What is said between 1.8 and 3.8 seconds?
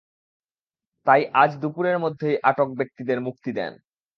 মধ্যেই আটক ব্যক্তিদের মুক্তি দেন।